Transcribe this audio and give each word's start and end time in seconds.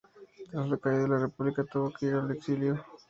Tras 0.49 0.67
la 0.67 0.77
caída 0.77 1.03
de 1.03 1.07
la 1.09 1.19
República, 1.19 1.63
tuvo 1.63 1.93
que 1.93 2.07
ir 2.07 2.15
al 2.15 2.31
exilio. 2.31 2.83